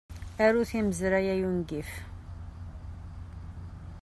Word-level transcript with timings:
Aru 0.43 0.61
timezray, 0.69 1.27
ay 1.33 1.41
ungif! 1.49 1.91